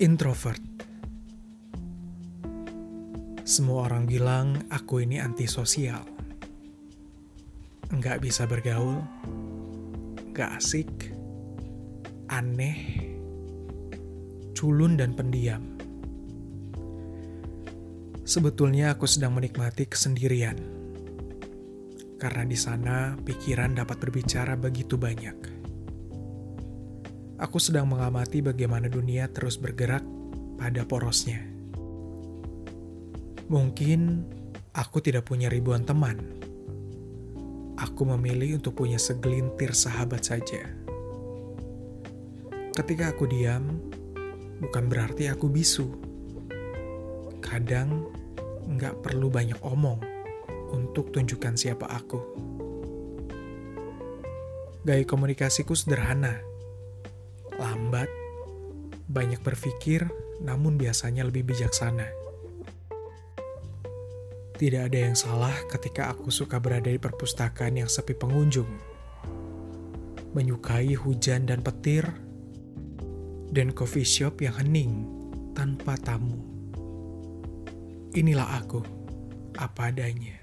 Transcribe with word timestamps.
Introvert. 0.00 0.64
Semua 3.44 3.84
orang 3.84 4.08
bilang 4.08 4.56
aku 4.72 5.04
ini 5.04 5.20
antisosial. 5.20 6.00
Nggak 7.92 8.24
bisa 8.24 8.48
bergaul, 8.48 9.04
nggak 10.32 10.56
asik, 10.56 10.88
aneh, 12.32 12.80
culun 14.56 14.96
dan 14.96 15.12
pendiam. 15.12 15.76
Sebetulnya 18.24 18.96
aku 18.96 19.04
sedang 19.04 19.36
menikmati 19.36 19.84
kesendirian. 19.84 20.56
Karena 22.16 22.48
di 22.48 22.56
sana 22.56 23.20
pikiran 23.20 23.76
dapat 23.76 24.00
berbicara 24.00 24.56
begitu 24.56 24.96
banyak 24.96 25.59
aku 27.40 27.56
sedang 27.56 27.88
mengamati 27.88 28.44
bagaimana 28.44 28.92
dunia 28.92 29.24
terus 29.32 29.56
bergerak 29.56 30.04
pada 30.60 30.84
porosnya. 30.84 31.40
Mungkin 33.48 34.28
aku 34.76 35.00
tidak 35.00 35.26
punya 35.26 35.48
ribuan 35.48 35.88
teman. 35.88 36.20
Aku 37.80 38.04
memilih 38.04 38.60
untuk 38.60 38.76
punya 38.76 39.00
segelintir 39.00 39.72
sahabat 39.72 40.20
saja. 40.28 40.68
Ketika 42.76 43.16
aku 43.16 43.24
diam, 43.24 43.80
bukan 44.60 44.84
berarti 44.92 45.32
aku 45.32 45.48
bisu. 45.48 45.88
Kadang 47.40 48.04
nggak 48.68 49.00
perlu 49.00 49.32
banyak 49.32 49.56
omong 49.64 49.98
untuk 50.76 51.08
tunjukkan 51.10 51.56
siapa 51.56 51.88
aku. 51.88 52.20
Gaya 54.84 55.02
komunikasiku 55.08 55.72
sederhana 55.72 56.50
lambat, 57.60 58.08
banyak 59.06 59.38
berpikir, 59.44 60.08
namun 60.40 60.80
biasanya 60.80 61.28
lebih 61.28 61.44
bijaksana. 61.44 62.08
Tidak 64.56 64.82
ada 64.92 64.98
yang 65.08 65.16
salah 65.16 65.56
ketika 65.68 66.12
aku 66.12 66.28
suka 66.28 66.60
berada 66.60 66.88
di 66.88 67.00
perpustakaan 67.00 67.80
yang 67.80 67.88
sepi 67.88 68.12
pengunjung, 68.12 68.68
menyukai 70.36 70.92
hujan 70.96 71.48
dan 71.48 71.64
petir, 71.64 72.04
dan 73.50 73.72
coffee 73.72 74.06
shop 74.06 74.40
yang 74.44 74.54
hening 74.60 75.08
tanpa 75.56 75.96
tamu. 75.98 76.38
Inilah 78.12 78.62
aku, 78.62 78.84
apa 79.56 79.90
adanya. 79.90 80.38